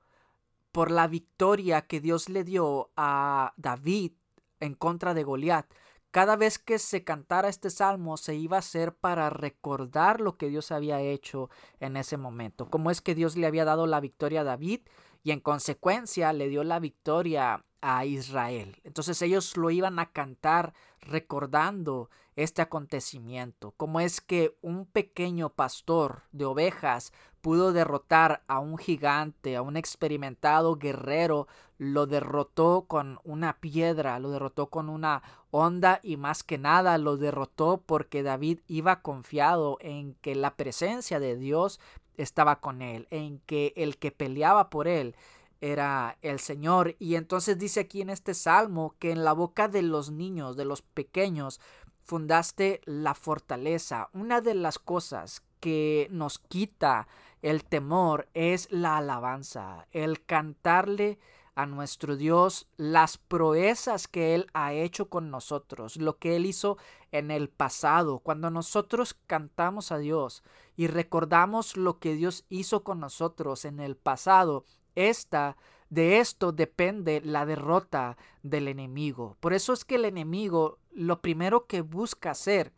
por 0.73 0.90
la 0.90 1.07
victoria 1.07 1.83
que 1.83 2.00
Dios 2.00 2.29
le 2.29 2.43
dio 2.43 2.90
a 2.97 3.52
David 3.59 4.11
en 4.59 4.75
contra 4.75 5.14
de 5.14 5.23
Goliat. 5.23 5.73
Cada 6.11 6.35
vez 6.35 6.59
que 6.59 6.81
se 6.81 7.05
cantara 7.05 7.49
este 7.49 7.71
salmo 7.71 8.17
se 8.17 8.35
iba 8.35 8.57
a 8.57 8.59
hacer 8.59 8.93
para 8.93 9.31
recordar 9.31 10.21
lo 10.21 10.37
que 10.37 10.49
Dios 10.49 10.73
había 10.73 11.00
hecho 11.00 11.49
en 11.79 11.97
ese 11.97 12.17
momento, 12.17 12.69
cómo 12.69 12.90
es 12.90 13.00
que 13.00 13.14
Dios 13.14 13.37
le 13.37 13.47
había 13.47 13.64
dado 13.64 13.87
la 13.87 14.00
victoria 14.00 14.40
a 14.40 14.45
David 14.45 14.81
y 15.22 15.32
en 15.32 15.40
consecuencia 15.40 16.32
le 16.32 16.48
dio 16.48 16.64
la 16.64 16.78
victoria 16.78 17.64
a 17.80 18.04
Israel. 18.04 18.76
Entonces 18.84 19.20
ellos 19.22 19.56
lo 19.56 19.70
iban 19.70 19.98
a 19.98 20.12
cantar 20.12 20.74
recordando 21.00 22.10
este 22.36 22.62
acontecimiento, 22.62 23.72
como 23.76 24.00
es 24.00 24.20
que 24.20 24.56
un 24.62 24.86
pequeño 24.86 25.50
pastor 25.50 26.22
de 26.32 26.46
ovejas 26.46 27.12
pudo 27.40 27.72
derrotar 27.72 28.42
a 28.46 28.60
un 28.60 28.78
gigante, 28.78 29.56
a 29.56 29.62
un 29.62 29.76
experimentado 29.76 30.76
guerrero, 30.76 31.48
lo 31.78 32.06
derrotó 32.06 32.84
con 32.86 33.18
una 33.24 33.58
piedra, 33.58 34.18
lo 34.18 34.30
derrotó 34.30 34.68
con 34.68 34.90
una 34.90 35.22
onda 35.50 36.00
y 36.02 36.16
más 36.18 36.42
que 36.42 36.58
nada 36.58 36.98
lo 36.98 37.16
derrotó 37.16 37.82
porque 37.84 38.22
David 38.22 38.60
iba 38.66 39.00
confiado 39.00 39.78
en 39.80 40.14
que 40.16 40.34
la 40.34 40.56
presencia 40.56 41.18
de 41.18 41.36
Dios 41.36 41.80
estaba 42.17 42.61
con 42.61 42.83
él, 42.83 43.07
en 43.11 43.38
que 43.40 43.73
el 43.76 43.99
que 43.99 44.11
peleaba 44.11 44.71
por 44.71 44.88
él 44.88 45.14
era 45.61 46.19
el 46.23 46.40
Señor. 46.40 46.97
Y 46.99 47.17
entonces 47.17 47.59
dice 47.59 47.81
aquí 47.81 48.00
en 48.02 48.11
este 48.11 48.35
salmo 48.35 48.95
que 48.99 49.11
en 49.11 49.25
la 49.25 49.33
boca 49.33 49.69
de 49.69 49.83
los 49.83 50.11
niños, 50.11 50.57
de 50.57 50.64
los 50.64 50.83
pequeños, 50.83 51.61
fundaste 52.05 52.81
la 52.85 53.14
fortaleza. 53.14 54.09
Una 54.12 54.40
de 54.40 54.55
las 54.55 54.79
cosas 54.79 55.43
que 55.61 56.09
nos 56.11 56.38
quita 56.38 57.07
el 57.43 57.64
temor 57.64 58.29
es 58.35 58.71
la 58.71 58.97
alabanza, 58.97 59.87
el 59.93 60.25
cantarle 60.25 61.19
a 61.54 61.66
nuestro 61.66 62.16
Dios 62.16 62.69
las 62.76 63.19
proezas 63.19 64.09
que 64.09 64.35
Él 64.35 64.47
ha 64.54 64.73
hecho 64.73 65.09
con 65.09 65.30
nosotros, 65.30 65.97
lo 65.97 66.19
que 66.19 66.37
Él 66.37 66.47
hizo 66.47 66.78
en 67.12 67.30
el 67.30 67.49
pasado. 67.49 68.21
Cuando 68.21 68.50
nosotros 68.50 69.14
cantamos 69.26 69.92
a 69.92 69.99
Dios 69.99 70.42
y 70.76 70.87
recordamos 70.87 71.76
lo 71.76 71.99
que 71.99 72.14
Dios 72.14 72.45
hizo 72.49 72.85
con 72.85 73.00
nosotros 73.00 73.64
en 73.64 73.80
el 73.80 73.97
pasado, 73.97 74.64
esta, 74.95 75.57
de 75.88 76.19
esto 76.21 76.52
depende 76.52 77.21
la 77.25 77.47
derrota 77.47 78.16
del 78.42 78.69
enemigo. 78.69 79.37
Por 79.40 79.52
eso 79.52 79.73
es 79.73 79.85
que 79.85 79.97
el 79.97 80.04
enemigo 80.04 80.78
lo 80.92 81.21
primero 81.21 81.66
que 81.66 81.83
busca 81.83 82.30
hacer 82.30 82.73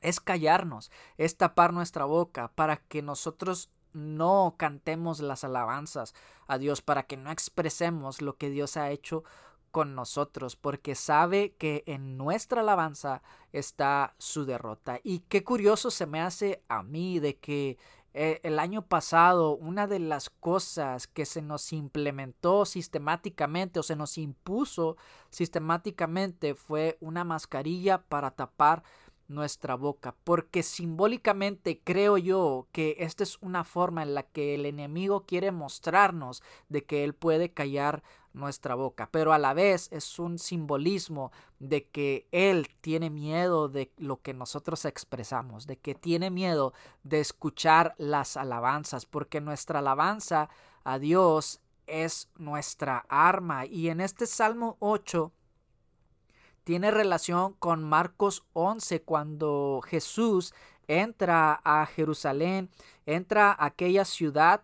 es 0.00 0.20
callarnos, 0.20 0.90
es 1.16 1.36
tapar 1.36 1.72
nuestra 1.72 2.04
boca 2.04 2.52
para 2.54 2.76
que 2.76 3.02
nosotros 3.02 3.70
no 3.92 4.54
cantemos 4.56 5.20
las 5.20 5.44
alabanzas 5.44 6.14
a 6.46 6.58
Dios, 6.58 6.82
para 6.82 7.04
que 7.04 7.16
no 7.16 7.30
expresemos 7.30 8.22
lo 8.22 8.36
que 8.36 8.50
Dios 8.50 8.76
ha 8.76 8.90
hecho 8.90 9.24
con 9.70 9.94
nosotros, 9.94 10.54
porque 10.54 10.94
sabe 10.94 11.54
que 11.56 11.82
en 11.86 12.18
nuestra 12.18 12.60
alabanza 12.60 13.22
está 13.52 14.14
su 14.18 14.44
derrota. 14.44 15.00
Y 15.02 15.20
qué 15.20 15.42
curioso 15.42 15.90
se 15.90 16.06
me 16.06 16.20
hace 16.20 16.62
a 16.68 16.82
mí 16.82 17.18
de 17.20 17.38
que 17.38 17.78
eh, 18.14 18.40
el 18.42 18.58
año 18.58 18.82
pasado 18.82 19.56
una 19.56 19.86
de 19.86 19.98
las 19.98 20.28
cosas 20.28 21.06
que 21.06 21.24
se 21.24 21.40
nos 21.40 21.72
implementó 21.72 22.66
sistemáticamente 22.66 23.80
o 23.80 23.82
se 23.82 23.96
nos 23.96 24.18
impuso 24.18 24.98
sistemáticamente 25.30 26.54
fue 26.54 26.98
una 27.00 27.24
mascarilla 27.24 28.02
para 28.02 28.32
tapar 28.32 28.82
nuestra 29.32 29.74
boca, 29.74 30.14
porque 30.24 30.62
simbólicamente 30.62 31.80
creo 31.82 32.18
yo 32.18 32.68
que 32.72 32.96
esta 32.98 33.22
es 33.22 33.38
una 33.40 33.64
forma 33.64 34.02
en 34.02 34.14
la 34.14 34.22
que 34.22 34.54
el 34.54 34.66
enemigo 34.66 35.24
quiere 35.26 35.50
mostrarnos 35.50 36.42
de 36.68 36.84
que 36.84 37.04
él 37.04 37.14
puede 37.14 37.52
callar 37.52 38.02
nuestra 38.32 38.74
boca, 38.74 39.08
pero 39.10 39.32
a 39.32 39.38
la 39.38 39.52
vez 39.54 39.88
es 39.92 40.18
un 40.18 40.38
simbolismo 40.38 41.32
de 41.58 41.84
que 41.88 42.26
él 42.32 42.68
tiene 42.80 43.10
miedo 43.10 43.68
de 43.68 43.92
lo 43.98 44.22
que 44.22 44.32
nosotros 44.34 44.84
expresamos, 44.84 45.66
de 45.66 45.76
que 45.78 45.94
tiene 45.94 46.30
miedo 46.30 46.72
de 47.02 47.20
escuchar 47.20 47.94
las 47.98 48.36
alabanzas, 48.36 49.06
porque 49.06 49.40
nuestra 49.40 49.80
alabanza 49.80 50.48
a 50.84 50.98
Dios 50.98 51.60
es 51.86 52.30
nuestra 52.36 53.04
arma. 53.08 53.66
Y 53.66 53.88
en 53.88 54.00
este 54.00 54.26
Salmo 54.26 54.76
8 54.80 55.32
tiene 56.64 56.90
relación 56.90 57.54
con 57.54 57.82
Marcos 57.82 58.44
11 58.52 59.02
cuando 59.02 59.80
Jesús 59.86 60.54
entra 60.86 61.60
a 61.64 61.86
Jerusalén, 61.86 62.70
entra 63.06 63.50
a 63.50 63.66
aquella 63.66 64.04
ciudad 64.04 64.62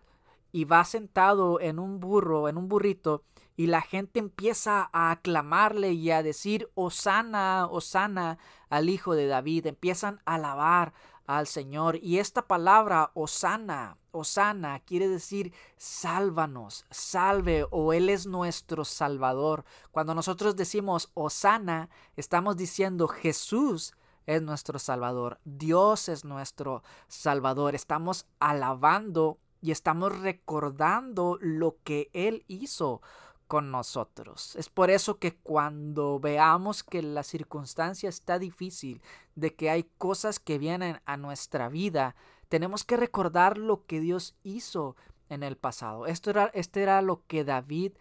y 0.51 0.65
va 0.65 0.83
sentado 0.85 1.59
en 1.59 1.79
un 1.79 1.99
burro, 1.99 2.49
en 2.49 2.57
un 2.57 2.67
burrito, 2.67 3.23
y 3.55 3.67
la 3.67 3.81
gente 3.81 4.19
empieza 4.19 4.89
a 4.93 5.11
aclamarle 5.11 5.91
y 5.91 6.11
a 6.11 6.23
decir, 6.23 6.71
Osana, 6.75 7.67
Osana 7.69 8.37
al 8.69 8.89
Hijo 8.89 9.15
de 9.15 9.27
David, 9.27 9.67
empiezan 9.67 10.21
a 10.25 10.35
alabar 10.35 10.93
al 11.27 11.45
Señor. 11.45 11.97
Y 12.01 12.19
esta 12.19 12.47
palabra, 12.47 13.11
Osana, 13.13 13.97
Osana, 14.11 14.79
quiere 14.79 15.07
decir 15.07 15.53
sálvanos, 15.77 16.85
salve 16.89 17.65
o 17.71 17.93
Él 17.93 18.09
es 18.09 18.25
nuestro 18.25 18.85
Salvador. 18.85 19.65
Cuando 19.91 20.15
nosotros 20.15 20.55
decimos 20.55 21.11
Osana, 21.13 21.89
estamos 22.15 22.57
diciendo 22.57 23.07
Jesús 23.07 23.93
es 24.25 24.41
nuestro 24.41 24.77
Salvador, 24.77 25.39
Dios 25.43 26.07
es 26.07 26.23
nuestro 26.23 26.83
Salvador. 27.07 27.73
Estamos 27.73 28.27
alabando 28.39 29.39
y 29.61 29.71
estamos 29.71 30.19
recordando 30.19 31.37
lo 31.41 31.77
que 31.83 32.09
Él 32.13 32.43
hizo 32.47 33.01
con 33.49 33.71
nosotros. 33.71 34.55
Es 34.57 34.69
por 34.69 34.91
eso 34.91 35.17
que 35.17 35.35
cuando 35.35 36.19
veamos 36.19 36.83
que 36.83 37.01
la 37.01 37.23
circunstancia 37.23 38.07
está 38.07 38.37
difícil, 38.37 39.01
de 39.33 39.55
que 39.55 39.71
hay 39.71 39.89
cosas 39.97 40.39
que 40.39 40.59
vienen 40.59 41.01
a 41.05 41.17
nuestra 41.17 41.67
vida, 41.67 42.15
tenemos 42.49 42.83
que 42.83 42.97
recordar 42.97 43.57
lo 43.57 43.85
que 43.85 44.01
Dios 44.01 44.35
hizo 44.43 44.95
en 45.29 45.43
el 45.43 45.55
pasado. 45.55 46.07
Esto 46.07 46.31
era, 46.31 46.45
este 46.53 46.81
era 46.81 47.01
lo 47.01 47.25
que 47.27 47.43
David 47.43 47.93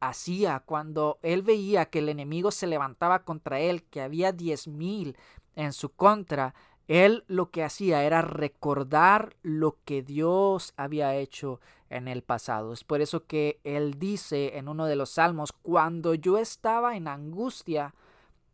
hacía 0.00 0.60
cuando 0.60 1.18
él 1.22 1.42
veía 1.42 1.86
que 1.86 2.00
el 2.00 2.10
enemigo 2.10 2.50
se 2.50 2.66
levantaba 2.66 3.24
contra 3.24 3.60
él, 3.60 3.82
que 3.84 4.02
había 4.02 4.32
diez 4.32 4.68
mil 4.68 5.16
en 5.56 5.72
su 5.72 5.90
contra. 5.90 6.54
Él 6.86 7.24
lo 7.26 7.50
que 7.50 7.64
hacía 7.64 8.04
era 8.04 8.20
recordar 8.20 9.36
lo 9.42 9.78
que 9.86 10.02
Dios 10.02 10.74
había 10.76 11.16
hecho 11.16 11.60
en 11.88 12.08
el 12.08 12.22
pasado. 12.22 12.74
Es 12.74 12.84
por 12.84 13.00
eso 13.00 13.24
que 13.24 13.58
él 13.64 13.98
dice 13.98 14.58
en 14.58 14.68
uno 14.68 14.84
de 14.84 14.96
los 14.96 15.10
salmos, 15.10 15.52
cuando 15.52 16.14
yo 16.14 16.36
estaba 16.36 16.96
en 16.96 17.08
angustia, 17.08 17.94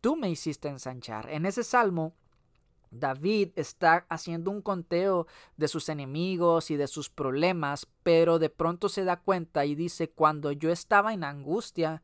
tú 0.00 0.14
me 0.14 0.30
hiciste 0.30 0.68
ensanchar. 0.68 1.28
En 1.28 1.44
ese 1.44 1.64
salmo, 1.64 2.12
David 2.90 3.50
está 3.56 4.06
haciendo 4.08 4.50
un 4.50 4.62
conteo 4.62 5.26
de 5.56 5.68
sus 5.68 5.88
enemigos 5.88 6.70
y 6.70 6.76
de 6.76 6.88
sus 6.88 7.08
problemas, 7.08 7.86
pero 8.02 8.38
de 8.38 8.50
pronto 8.50 8.88
se 8.88 9.04
da 9.04 9.20
cuenta 9.20 9.64
y 9.64 9.74
dice, 9.74 10.10
cuando 10.10 10.52
yo 10.52 10.70
estaba 10.70 11.12
en 11.12 11.24
angustia, 11.24 12.02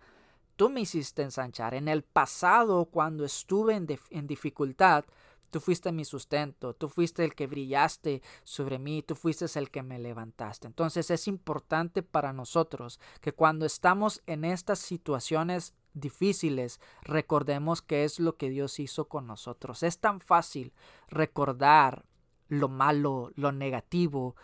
tú 0.57 0.71
me 0.71 0.81
hiciste 0.81 1.23
ensanchar. 1.23 1.75
En 1.75 1.88
el 1.88 2.02
pasado, 2.02 2.87
cuando 2.87 3.25
estuve 3.25 3.75
en, 3.75 4.26
dificultad, 4.26 5.05
Tú 5.49 5.61
fuiste 5.61 5.93
mi 5.93 6.05
sustento, 6.05 6.75
tú 6.75 6.88
fuiste 6.88 7.25
el 7.25 7.35
que 7.35 7.47
brillaste 7.47 8.21
sobre 8.43 8.81
mí, 8.81 9.02
tú 9.02 9.14
fuiste 9.14 9.47
el 9.55 9.71
que 9.71 9.83
me 9.83 9.99
levantaste. 9.99 10.66
Entonces 10.66 11.11
es 11.11 11.28
importante 11.28 12.02
para 12.02 12.33
nosotros 12.33 13.00
que 13.21 13.33
cuando 13.33 13.64
estamos 13.64 14.23
en 14.26 14.45
estas 14.45 14.81
situaciones 14.81 15.73
difíciles, 15.97 16.81
recordemos 17.03 17.83
qué 17.83 18.05
es 18.05 18.21
lo 18.21 18.37
que 18.37 18.50
Dios 18.50 18.79
hizo 18.79 19.09
con 19.09 19.26
nosotros. 19.26 19.83
Es 19.83 19.99
tan 19.99 20.21
fácil 20.21 20.73
recordar 21.09 22.05
lo 22.49 22.69
malo, 22.69 23.33
lo 23.35 23.50
negativo, 23.50 24.37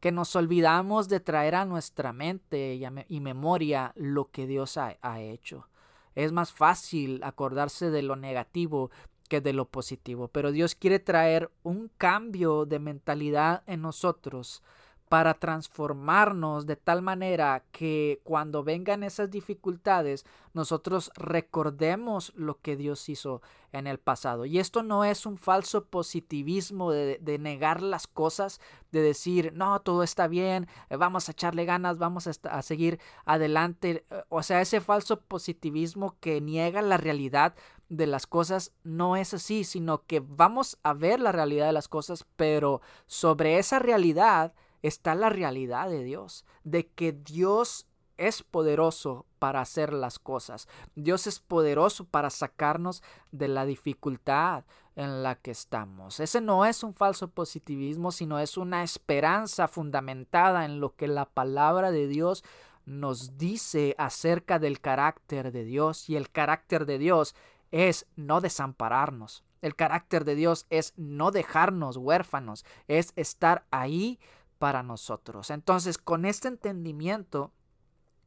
que 0.00 0.12
nos 0.12 0.36
olvidamos 0.36 1.08
de 1.08 1.18
traer 1.18 1.56
a 1.56 1.64
nuestra 1.64 2.12
mente 2.12 2.78
y, 3.08 3.20
memoria 3.20 3.92
lo 3.96 4.30
que 4.30 4.46
Dios 4.46 4.76
ha 4.76 5.20
hecho. 5.20 5.68
Es 6.14 6.32
más 6.32 6.52
fácil 6.52 7.20
acordarse 7.24 7.90
de 7.90 8.02
lo 8.02 8.14
negativo 8.14 8.90
que 9.28 9.40
de 9.40 9.52
lo 9.52 9.66
positivo. 9.66 10.28
Pero 10.28 10.50
Dios 10.50 10.74
quiere 10.74 10.98
traer 10.98 11.50
un 11.62 11.90
cambio 11.96 12.66
de 12.66 12.78
mentalidad 12.78 13.62
en 13.66 13.82
nosotros 13.82 14.62
para 15.08 15.34
transformarnos 15.34 16.66
de 16.66 16.76
tal 16.76 17.02
manera 17.02 17.64
que 17.72 18.20
cuando 18.24 18.64
vengan 18.64 19.02
esas 19.02 19.30
dificultades 19.30 20.24
nosotros 20.54 21.12
recordemos 21.14 22.32
lo 22.34 22.60
que 22.60 22.76
Dios 22.76 23.08
hizo 23.08 23.42
en 23.72 23.86
el 23.86 23.98
pasado. 23.98 24.44
Y 24.44 24.58
esto 24.58 24.82
no 24.82 25.04
es 25.04 25.24
un 25.24 25.38
falso 25.38 25.84
positivismo 25.84 26.90
de, 26.90 27.38
negar 27.38 27.80
las 27.80 28.06
cosas, 28.06 28.60
de 28.90 29.00
decir, 29.00 29.52
no, 29.54 29.80
todo 29.80 30.02
está 30.02 30.26
bien, 30.26 30.66
eh, 30.90 30.96
vamos 30.96 31.28
a 31.28 31.32
echarle 31.32 31.64
ganas, 31.64 31.98
vamos 31.98 32.26
a, 32.26 32.32
a 32.50 32.62
seguir 32.62 32.98
adelante. 33.24 34.04
Eh, 34.10 34.24
o 34.30 34.42
sea, 34.42 34.60
ese 34.60 34.80
falso 34.80 35.20
positivismo 35.20 36.16
que 36.18 36.40
niega 36.40 36.82
la 36.82 36.96
realidad 36.96 37.54
de 37.88 38.06
las 38.06 38.26
cosas 38.26 38.72
no 38.82 39.16
es 39.16 39.34
así, 39.34 39.64
sino 39.64 40.04
que 40.06 40.20
vamos 40.20 40.78
a 40.82 40.92
ver 40.92 41.20
la 41.20 41.32
realidad 41.32 41.66
de 41.66 41.72
las 41.72 41.88
cosas, 41.88 42.26
pero 42.36 42.80
sobre 43.06 43.58
esa 43.58 43.78
realidad, 43.78 44.54
está 44.82 45.14
la 45.14 45.28
realidad 45.28 45.88
de 45.88 46.04
Dios, 46.04 46.44
de 46.64 46.88
que 46.88 47.12
Dios 47.12 47.86
es 48.16 48.42
poderoso 48.42 49.24
para 49.38 49.60
hacer 49.60 49.92
las 49.92 50.18
cosas. 50.18 50.68
Dios 50.96 51.26
es 51.26 51.38
poderoso 51.38 52.04
para 52.04 52.30
sacarnos 52.30 53.02
de 53.30 53.48
la 53.48 53.64
dificultad 53.64 54.64
en 54.96 55.22
la 55.22 55.36
que 55.36 55.52
estamos. 55.52 56.18
Ese 56.18 56.40
no 56.40 56.64
es 56.66 56.82
un 56.82 56.92
falso 56.92 57.28
positivismo, 57.28 58.10
sino 58.10 58.40
es 58.40 58.56
una 58.56 58.82
esperanza 58.82 59.68
fundamentada 59.68 60.64
en 60.64 60.80
lo 60.80 60.96
que 60.96 61.06
la 61.06 61.26
palabra 61.26 61.92
de 61.92 62.08
Dios 62.08 62.44
nos 62.84 63.38
dice 63.38 63.94
acerca 63.98 64.58
del 64.58 64.80
carácter 64.80 65.52
de 65.52 65.64
Dios 65.64 66.08
y 66.08 66.16
el 66.16 66.30
carácter 66.30 66.84
de 66.84 66.98
Dios 66.98 67.34
es 67.70 68.06
no 68.16 68.40
desampararnos. 68.40 69.44
El 69.60 69.76
carácter 69.76 70.24
de 70.24 70.34
Dios 70.34 70.66
es 70.70 70.94
no 70.96 71.30
dejarnos 71.30 71.96
huérfanos, 71.96 72.64
es 72.86 73.12
estar 73.16 73.64
ahí 73.70 74.18
para 74.58 74.82
nosotros. 74.82 75.50
Entonces, 75.50 75.98
con 75.98 76.24
este 76.24 76.48
entendimiento, 76.48 77.52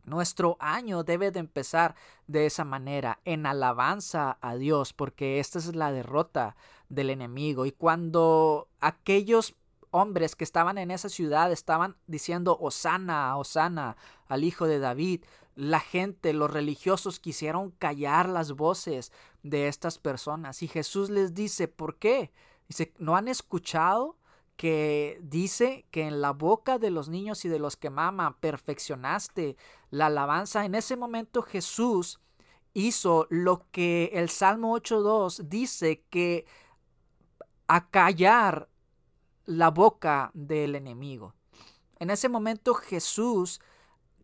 nuestro 0.03 0.57
año 0.59 1.03
debe 1.03 1.31
de 1.31 1.39
empezar 1.39 1.95
de 2.27 2.45
esa 2.45 2.65
manera, 2.65 3.19
en 3.25 3.45
alabanza 3.45 4.37
a 4.41 4.55
Dios, 4.55 4.93
porque 4.93 5.39
esta 5.39 5.59
es 5.59 5.75
la 5.75 5.91
derrota 5.91 6.55
del 6.89 7.09
enemigo. 7.09 7.65
Y 7.65 7.71
cuando 7.71 8.67
aquellos 8.79 9.55
hombres 9.91 10.35
que 10.35 10.43
estaban 10.43 10.77
en 10.77 10.89
esa 10.89 11.09
ciudad 11.09 11.51
estaban 11.51 11.97
diciendo 12.07 12.57
Osana, 12.59 13.37
Osana 13.37 13.97
al 14.27 14.43
hijo 14.43 14.65
de 14.65 14.79
David, 14.79 15.23
la 15.55 15.81
gente, 15.81 16.33
los 16.33 16.49
religiosos 16.49 17.19
quisieron 17.19 17.71
callar 17.71 18.29
las 18.29 18.53
voces 18.53 19.11
de 19.43 19.67
estas 19.67 19.99
personas. 19.99 20.63
Y 20.63 20.67
Jesús 20.67 21.09
les 21.09 21.33
dice, 21.33 21.67
¿por 21.67 21.97
qué? 21.97 22.31
Dice, 22.67 22.93
¿no 22.97 23.17
han 23.17 23.27
escuchado 23.27 24.17
que 24.61 25.17
dice 25.23 25.87
que 25.89 26.03
en 26.03 26.21
la 26.21 26.33
boca 26.33 26.77
de 26.77 26.91
los 26.91 27.09
niños 27.09 27.45
y 27.45 27.49
de 27.49 27.57
los 27.57 27.77
que 27.77 27.89
maman 27.89 28.35
perfeccionaste 28.35 29.57
la 29.89 30.05
alabanza. 30.05 30.65
En 30.65 30.75
ese 30.75 30.95
momento 30.95 31.41
Jesús 31.41 32.19
hizo 32.75 33.25
lo 33.31 33.65
que 33.71 34.11
el 34.13 34.29
Salmo 34.29 34.77
8.2 34.77 35.47
dice 35.47 36.03
que 36.11 36.45
acallar 37.65 38.69
la 39.45 39.71
boca 39.71 40.29
del 40.35 40.75
enemigo. 40.75 41.33
En 41.97 42.11
ese 42.11 42.29
momento 42.29 42.75
Jesús 42.75 43.61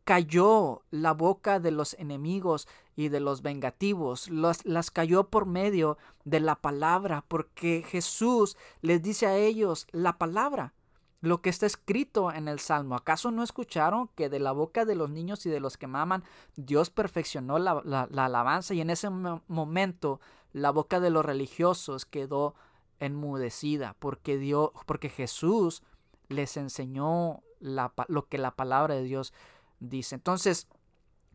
cayó 0.08 0.84
la 0.90 1.12
boca 1.12 1.60
de 1.60 1.72
los 1.72 1.94
enemigos 1.96 2.66
y 2.96 3.10
de 3.10 3.20
los 3.20 3.42
vengativos, 3.42 4.30
las 4.30 4.90
cayó 4.90 5.26
por 5.26 5.46
medio 5.46 5.98
de 6.24 6.40
la 6.40 6.56
palabra, 6.56 7.26
porque 7.28 7.84
Jesús 7.86 8.56
les 8.82 9.04
dice 9.04 9.28
a 9.28 9.36
ellos 9.36 9.86
la 9.92 10.18
palabra, 10.18 10.74
lo 11.20 11.42
que 11.42 11.50
está 11.50 11.66
escrito 11.66 12.32
en 12.32 12.48
el 12.48 12.60
Salmo. 12.60 12.96
¿Acaso 12.96 13.32
no 13.32 13.44
escucharon 13.44 14.08
que 14.16 14.30
de 14.30 14.40
la 14.40 14.54
boca 14.54 14.86
de 14.86 14.96
los 14.96 15.10
niños 15.10 15.46
y 15.46 15.50
de 15.50 15.60
los 15.60 15.76
que 15.76 15.88
maman 15.88 16.24
Dios 16.56 16.90
perfeccionó 16.90 17.60
la, 17.60 17.82
la 17.84 18.26
alabanza 18.26 18.74
y 18.74 18.80
en 18.80 18.90
ese 18.90 19.10
momento 19.10 20.22
la 20.54 20.72
boca 20.72 21.02
de 21.02 21.10
los 21.10 21.26
religiosos 21.26 22.06
quedó 22.06 22.56
enmudecida 23.02 23.98
porque, 24.00 24.38
Dios, 24.38 24.70
porque 24.86 25.10
Jesús 25.10 25.84
les 26.30 26.56
enseñó 26.56 27.44
la, 27.60 27.94
lo 28.08 28.28
que 28.28 28.38
la 28.38 28.52
palabra 28.52 28.96
de 28.96 29.04
Dios 29.04 29.34
dice. 29.80 30.16
Entonces, 30.16 30.68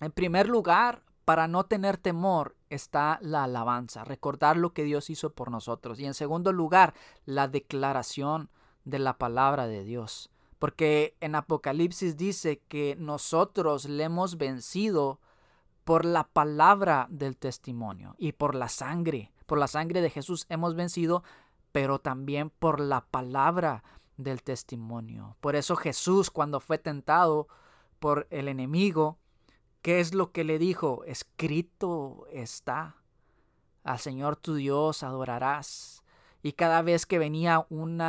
en 0.00 0.12
primer 0.12 0.48
lugar, 0.48 1.02
para 1.24 1.48
no 1.48 1.64
tener 1.64 1.96
temor 1.96 2.56
está 2.70 3.18
la 3.22 3.44
alabanza, 3.44 4.04
recordar 4.04 4.56
lo 4.56 4.72
que 4.72 4.84
Dios 4.84 5.10
hizo 5.10 5.30
por 5.30 5.50
nosotros. 5.50 6.00
Y 6.00 6.06
en 6.06 6.14
segundo 6.14 6.52
lugar, 6.52 6.94
la 7.24 7.48
declaración 7.48 8.50
de 8.84 8.98
la 8.98 9.18
palabra 9.18 9.66
de 9.66 9.84
Dios. 9.84 10.30
Porque 10.58 11.16
en 11.20 11.34
Apocalipsis 11.34 12.16
dice 12.16 12.60
que 12.68 12.96
nosotros 12.98 13.88
le 13.88 14.04
hemos 14.04 14.36
vencido 14.36 15.20
por 15.84 16.04
la 16.04 16.24
palabra 16.24 17.08
del 17.10 17.36
testimonio 17.36 18.14
y 18.18 18.32
por 18.32 18.54
la 18.54 18.68
sangre. 18.68 19.32
Por 19.46 19.58
la 19.58 19.66
sangre 19.66 20.00
de 20.00 20.10
Jesús 20.10 20.46
hemos 20.48 20.74
vencido, 20.74 21.24
pero 21.72 21.98
también 21.98 22.50
por 22.50 22.80
la 22.80 23.00
palabra 23.00 23.82
del 24.16 24.42
testimonio. 24.42 25.36
Por 25.40 25.56
eso 25.56 25.74
Jesús 25.76 26.30
cuando 26.30 26.60
fue 26.60 26.78
tentado 26.78 27.48
por 28.02 28.26
el 28.30 28.48
enemigo, 28.48 29.16
¿qué 29.80 30.00
es 30.00 30.12
lo 30.12 30.32
que 30.32 30.42
le 30.42 30.58
dijo? 30.58 31.04
Escrito 31.04 32.26
está. 32.32 32.96
Al 33.84 34.00
Señor 34.00 34.34
tu 34.34 34.56
Dios 34.56 35.04
adorarás. 35.04 36.02
Y 36.42 36.54
cada 36.54 36.82
vez 36.82 37.06
que 37.06 37.20
venía 37.20 37.64
un 37.70 38.02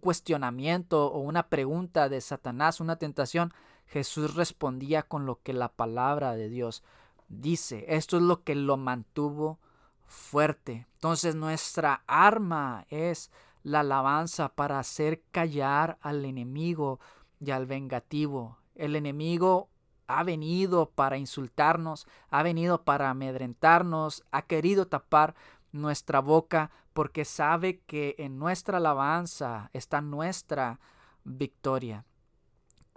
cuestionamiento 0.00 1.12
o 1.12 1.18
una 1.18 1.50
pregunta 1.50 2.08
de 2.08 2.22
Satanás, 2.22 2.80
una 2.80 2.96
tentación, 2.96 3.52
Jesús 3.86 4.34
respondía 4.34 5.02
con 5.02 5.26
lo 5.26 5.42
que 5.42 5.52
la 5.52 5.68
palabra 5.68 6.32
de 6.32 6.48
Dios 6.48 6.82
dice. 7.28 7.84
Esto 7.88 8.16
es 8.16 8.22
lo 8.22 8.44
que 8.44 8.54
lo 8.54 8.78
mantuvo 8.78 9.58
fuerte. 10.06 10.86
Entonces 10.94 11.34
nuestra 11.34 12.02
arma 12.06 12.86
es 12.88 13.30
la 13.62 13.80
alabanza 13.80 14.48
para 14.48 14.78
hacer 14.78 15.22
callar 15.32 15.98
al 16.00 16.24
enemigo 16.24 16.98
y 17.40 17.50
al 17.50 17.66
vengativo. 17.66 18.56
El 18.74 18.96
enemigo 18.96 19.68
ha 20.06 20.22
venido 20.22 20.90
para 20.90 21.16
insultarnos, 21.16 22.06
ha 22.30 22.42
venido 22.42 22.84
para 22.84 23.10
amedrentarnos, 23.10 24.24
ha 24.30 24.42
querido 24.42 24.86
tapar 24.86 25.34
nuestra 25.72 26.20
boca 26.20 26.70
porque 26.92 27.24
sabe 27.24 27.80
que 27.80 28.14
en 28.18 28.38
nuestra 28.38 28.78
alabanza 28.78 29.70
está 29.72 30.00
nuestra 30.00 30.78
victoria. 31.24 32.04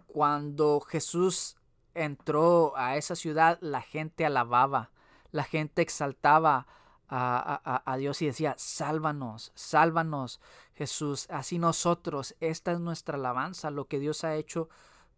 Cuando 0.06 0.80
Jesús 0.82 1.58
entró 1.94 2.74
a 2.78 2.96
esa 2.98 3.16
ciudad, 3.16 3.58
la 3.62 3.82
gente 3.82 4.26
alababa, 4.26 4.92
la 5.32 5.44
gente 5.44 5.82
exaltaba 5.82 6.68
a, 7.10 7.82
a, 7.86 7.98
Dios 7.98 8.22
y 8.22 8.26
decía, 8.26 8.54
sálvanos, 8.58 9.54
sálvanos 9.56 10.42
Jesús, 10.74 11.26
así 11.30 11.58
nosotros, 11.58 12.36
esta 12.42 12.74
es 12.74 12.80
nuestra 12.80 13.16
alabanza, 13.16 13.72
lo 13.72 13.86
que 13.86 14.00
Dios 14.00 14.26
ha 14.26 14.36
hecho 14.36 14.68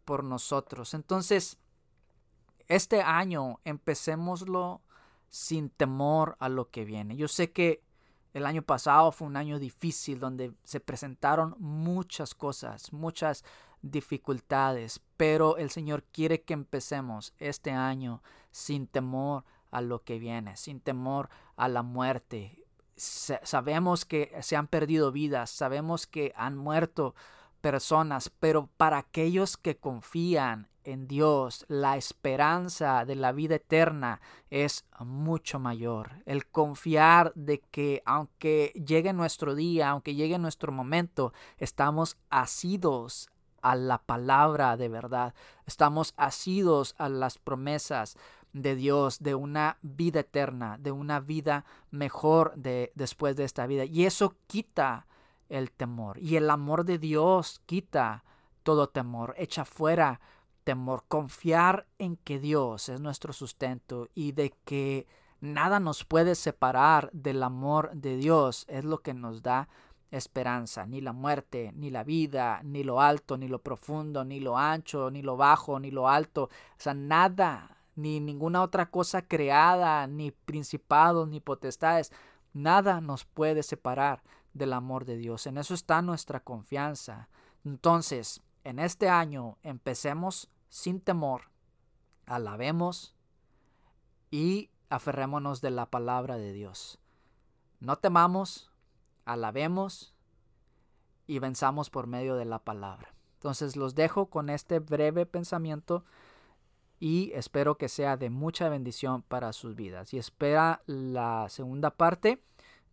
por 0.09 0.23
nosotros. 0.23 0.95
Entonces, 0.95 1.59
este 2.67 3.03
año 3.03 3.59
empecémoslo 3.63 4.81
sin 5.29 5.69
temor 5.69 6.35
a 6.39 6.49
lo 6.49 6.71
que 6.71 6.83
viene. 6.83 7.15
Yo 7.15 7.27
sé 7.27 7.51
que 7.51 7.83
el 8.33 8.47
año 8.47 8.63
pasado 8.63 9.11
fue 9.11 9.27
un 9.27 9.37
año 9.37 9.59
difícil 9.59 10.19
donde 10.19 10.51
se 10.63 10.79
presentaron 10.79 11.55
muchas 11.59 12.33
cosas, 12.33 12.91
muchas 12.91 13.45
dificultades, 13.83 14.99
pero 15.15 15.57
el 15.57 15.69
Señor 15.69 16.01
quiere 16.05 16.41
que 16.41 16.55
empecemos 16.55 17.35
este 17.37 17.69
año 17.69 18.23
sin 18.49 18.87
temor 18.87 19.45
a 19.69 19.79
lo 19.81 20.03
que 20.03 20.17
viene, 20.17 20.57
sin 20.57 20.79
temor 20.79 21.29
a 21.55 21.67
la 21.67 21.83
muerte. 21.83 22.65
sabemos 22.95 24.05
que 24.05 24.35
se 24.41 24.55
han 24.55 24.65
perdido 24.65 25.11
vidas, 25.11 25.51
sabemos 25.51 26.07
que 26.07 26.33
han 26.35 26.57
muerto 26.57 27.13
personas, 27.61 28.29
pero 28.39 28.69
para 28.77 28.97
aquellos 28.97 29.57
que 29.57 29.77
confían 29.77 30.67
en 30.83 31.07
Dios, 31.07 31.65
la 31.67 31.97
esperanza 31.97 33.05
de 33.05 33.15
la 33.15 33.31
vida 33.31 33.55
eterna 33.55 34.21
es 34.49 34.85
mucho 34.99 35.59
mayor. 35.59 36.23
El 36.25 36.47
confiar 36.47 37.31
de 37.35 37.59
que 37.59 38.01
aunque 38.05 38.73
llegue 38.87 39.13
nuestro 39.13 39.55
día, 39.55 39.89
aunque 39.89 40.15
llegue 40.15 40.39
nuestro 40.39 40.71
momento, 40.71 41.33
estamos 41.57 42.17
asidos 42.29 43.29
a 43.61 43.75
la 43.75 43.99
palabra 43.99 44.77
de 44.77 44.87
verdad, 44.87 45.33
estamos 45.65 46.13
asidos 46.17 46.95
a 46.97 47.09
las 47.09 47.37
promesas 47.37 48.17
de 48.53 48.75
Dios, 48.75 49.19
de 49.19 49.35
una 49.35 49.77
vida 49.81 50.21
eterna, 50.21 50.77
de 50.79 50.91
una 50.91 51.19
vida 51.19 51.65
mejor 51.91 52.55
de 52.55 52.91
después 52.95 53.35
de 53.35 53.43
esta 53.43 53.67
vida. 53.67 53.85
Y 53.85 54.05
eso 54.05 54.35
quita 54.47 55.05
el 55.49 55.71
temor. 55.71 56.17
Y 56.19 56.35
el 56.35 56.49
amor 56.49 56.85
de 56.85 56.97
Dios 56.97 57.61
quita 57.65 58.23
todo 58.63 58.87
temor, 58.87 59.33
echa 59.37 59.65
fuera 59.65 60.21
temor, 60.63 61.03
confiar 61.07 61.87
en 61.97 62.15
que 62.17 62.39
Dios 62.39 62.89
es 62.89 63.01
nuestro 63.01 63.33
sustento 63.33 64.07
y 64.13 64.31
de 64.33 64.53
que 64.65 65.07
Nada 65.41 65.79
nos 65.79 66.03
puede 66.03 66.35
separar 66.35 67.09
del 67.13 67.43
amor 67.43 67.91
de 67.93 68.17
Dios. 68.17 68.65
Es 68.67 68.83
lo 68.83 69.01
que 69.01 69.13
nos 69.13 69.41
da 69.41 69.69
esperanza. 70.11 70.85
Ni 70.85 70.99
la 70.99 71.13
muerte, 71.13 71.71
ni 71.75 71.91
la 71.91 72.03
vida, 72.03 72.61
ni 72.63 72.83
lo 72.83 72.99
alto, 72.99 73.37
ni 73.37 73.47
lo 73.47 73.59
profundo, 73.59 74.25
ni 74.25 74.41
lo 74.41 74.57
ancho, 74.57 75.09
ni 75.09 75.21
lo 75.21 75.37
bajo, 75.37 75.79
ni 75.79 75.91
lo 75.91 76.09
alto. 76.09 76.43
O 76.43 76.49
sea, 76.77 76.93
nada, 76.93 77.77
ni 77.95 78.19
ninguna 78.19 78.61
otra 78.63 78.89
cosa 78.89 79.21
creada, 79.21 80.07
ni 80.07 80.31
principados, 80.31 81.29
ni 81.29 81.39
potestades. 81.39 82.11
Nada 82.53 83.01
nos 83.01 83.25
puede 83.25 83.63
separar 83.63 84.23
del 84.53 84.73
amor 84.73 85.05
de 85.05 85.17
Dios. 85.17 85.47
En 85.47 85.57
eso 85.57 85.73
está 85.73 86.01
nuestra 86.01 86.39
confianza. 86.41 87.29
Entonces, 87.63 88.41
en 88.63 88.79
este 88.79 89.09
año 89.09 89.57
empecemos 89.63 90.49
sin 90.69 91.01
temor, 91.01 91.43
alabemos 92.25 93.15
y 94.31 94.69
aferrémonos 94.89 95.61
de 95.61 95.71
la 95.71 95.85
palabra 95.87 96.37
de 96.37 96.53
Dios. 96.53 96.99
No 97.79 97.97
temamos, 97.97 98.71
alabemos 99.25 100.13
y 101.27 101.39
venzamos 101.39 101.89
por 101.89 102.07
medio 102.07 102.35
de 102.35 102.45
la 102.45 102.59
palabra. 102.59 103.13
Entonces 103.35 103.75
los 103.75 103.95
dejo 103.95 104.29
con 104.29 104.49
este 104.49 104.79
breve 104.79 105.25
pensamiento 105.25 106.03
y 106.99 107.31
espero 107.33 107.77
que 107.77 107.89
sea 107.89 108.17
de 108.17 108.29
mucha 108.29 108.69
bendición 108.69 109.21
para 109.21 109.53
sus 109.53 109.75
vidas. 109.75 110.13
Y 110.13 110.17
espera 110.17 110.81
la 110.85 111.47
segunda 111.49 111.91
parte, 111.91 112.41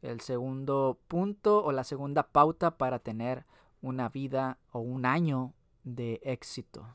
el 0.02 0.20
segundo 0.20 0.98
punto 1.08 1.64
o 1.64 1.72
la 1.72 1.84
segunda 1.84 2.28
pauta 2.28 2.76
para 2.78 2.98
tener 3.00 3.44
una 3.82 4.08
vida 4.08 4.58
o 4.70 4.80
un 4.80 5.06
año 5.06 5.52
de 5.84 6.20
éxito. 6.22 6.86